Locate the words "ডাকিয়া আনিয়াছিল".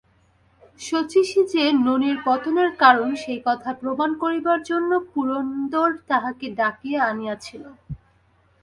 6.59-7.63